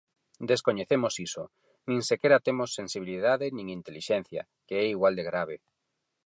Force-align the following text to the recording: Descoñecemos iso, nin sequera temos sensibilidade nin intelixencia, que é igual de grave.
Descoñecemos 0.51 1.13
iso, 1.27 1.43
nin 1.87 1.99
sequera 2.09 2.43
temos 2.47 2.69
sensibilidade 2.79 3.45
nin 3.55 3.65
intelixencia, 3.77 4.41
que 4.67 4.75
é 4.83 4.85
igual 4.95 5.13
de 5.17 5.27
grave. 5.29 5.55